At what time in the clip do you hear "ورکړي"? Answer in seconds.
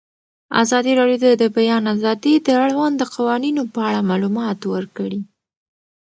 4.73-5.21